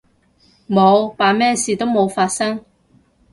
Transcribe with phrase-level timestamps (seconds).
[0.67, 2.65] 冇，扮咩事都冇發生